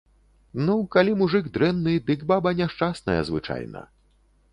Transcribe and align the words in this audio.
Ну, 0.67 0.77
калі 0.95 1.11
мужык 1.19 1.49
дрэнны, 1.57 1.93
дык 2.07 2.23
баба 2.31 2.53
няшчасная 2.61 3.19
звычайна. 3.29 3.85